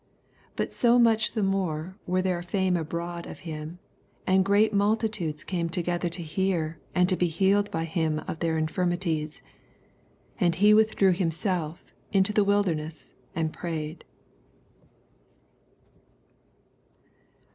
15 0.55 0.55
Bat 0.55 0.73
so 0.73 0.97
mach 0.97 1.31
the 1.31 1.43
more 1.43 1.95
went 2.07 2.25
thert 2.25 2.43
a 2.43 2.47
fame 2.47 2.75
abroad 2.75 3.27
of 3.27 3.41
him; 3.45 3.77
and 4.25 4.43
great 4.43 4.73
mal 4.73 4.95
titades 4.97 5.43
came 5.45 5.69
together 5.69 6.09
to 6.09 6.23
hear, 6.23 6.79
and 6.95 7.07
to 7.07 7.15
be 7.15 7.27
healed 7.27 7.69
by 7.69 7.83
him 7.83 8.17
of 8.27 8.39
their 8.39 8.57
infirmities. 8.57 9.43
16 10.39 10.39
And 10.39 10.55
he 10.55 10.73
withdrew 10.73 11.11
himself 11.13 11.83
into 12.11 12.33
the 12.33 12.43
wilderness, 12.43 13.11
and 13.35 13.53
prayed. 13.53 14.03